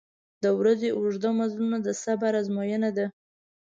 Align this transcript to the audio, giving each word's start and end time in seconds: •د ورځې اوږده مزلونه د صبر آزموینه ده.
•د 0.43 0.45
ورځې 0.59 0.89
اوږده 0.97 1.29
مزلونه 1.39 1.77
د 1.81 1.87
صبر 2.03 2.31
آزموینه 2.41 2.89
ده. 2.97 3.05